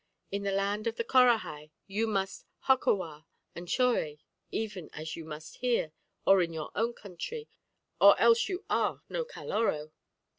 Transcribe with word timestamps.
In 0.31 0.41
the 0.41 0.51
land 0.51 0.87
of 0.87 0.95
the 0.95 1.03
Corahai 1.03 1.69
you 1.85 2.07
must 2.07 2.47
hokkawar 2.65 3.25
and 3.53 3.67
chore 3.67 4.15
even 4.49 4.89
as 4.93 5.15
you 5.15 5.23
must 5.23 5.57
here, 5.57 5.91
or 6.25 6.41
in 6.41 6.53
your 6.53 6.71
own 6.73 6.93
country, 6.95 7.47
or 7.99 8.19
else 8.19 8.49
you 8.49 8.65
are 8.67 9.03
no 9.09 9.23
Caloró. 9.23 9.91